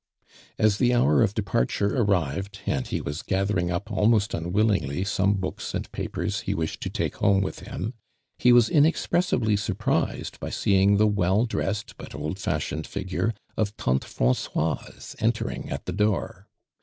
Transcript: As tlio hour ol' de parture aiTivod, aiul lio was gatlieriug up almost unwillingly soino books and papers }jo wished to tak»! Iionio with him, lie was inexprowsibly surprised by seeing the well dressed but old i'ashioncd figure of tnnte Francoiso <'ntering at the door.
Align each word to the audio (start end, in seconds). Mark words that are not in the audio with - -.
As 0.57 0.79
tlio 0.79 0.95
hour 1.01 1.21
ol' 1.21 1.27
de 1.27 1.43
parture 1.43 1.91
aiTivod, 1.91 2.49
aiul 2.65 2.91
lio 2.91 3.03
was 3.03 3.21
gatlieriug 3.21 3.69
up 3.69 3.91
almost 3.91 4.33
unwillingly 4.33 5.03
soino 5.03 5.35
books 5.37 5.75
and 5.75 5.91
papers 5.91 6.41
}jo 6.47 6.55
wished 6.55 6.81
to 6.81 6.89
tak»! 6.89 7.11
Iionio 7.17 7.43
with 7.43 7.59
him, 7.59 7.93
lie 8.43 8.51
was 8.51 8.67
inexprowsibly 8.69 9.55
surprised 9.59 10.39
by 10.39 10.49
seeing 10.49 10.97
the 10.97 11.05
well 11.05 11.45
dressed 11.45 11.97
but 11.97 12.15
old 12.15 12.37
i'ashioncd 12.37 12.87
figure 12.87 13.35
of 13.55 13.77
tnnte 13.77 14.05
Francoiso 14.05 15.15
<'ntering 15.21 15.69
at 15.71 15.85
the 15.85 15.93
door. 15.93 16.47